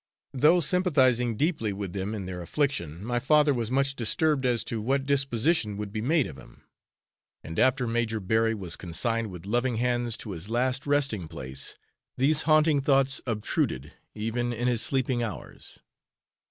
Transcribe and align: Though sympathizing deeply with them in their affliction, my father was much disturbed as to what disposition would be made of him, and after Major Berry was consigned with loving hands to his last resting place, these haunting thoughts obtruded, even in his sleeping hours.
Though 0.33 0.61
sympathizing 0.61 1.37
deeply 1.37 1.71
with 1.73 1.93
them 1.93 2.15
in 2.15 2.25
their 2.25 2.41
affliction, 2.41 3.05
my 3.05 3.19
father 3.19 3.53
was 3.53 3.69
much 3.69 3.95
disturbed 3.95 4.47
as 4.47 4.63
to 4.63 4.81
what 4.81 5.05
disposition 5.05 5.77
would 5.77 5.91
be 5.93 6.01
made 6.01 6.25
of 6.25 6.39
him, 6.39 6.63
and 7.43 7.59
after 7.59 7.85
Major 7.85 8.19
Berry 8.19 8.55
was 8.55 8.75
consigned 8.75 9.29
with 9.29 9.45
loving 9.45 9.77
hands 9.77 10.17
to 10.17 10.31
his 10.31 10.49
last 10.49 10.87
resting 10.87 11.27
place, 11.27 11.75
these 12.17 12.41
haunting 12.49 12.81
thoughts 12.81 13.21
obtruded, 13.27 13.93
even 14.15 14.51
in 14.51 14.67
his 14.67 14.81
sleeping 14.81 15.21
hours. 15.21 15.77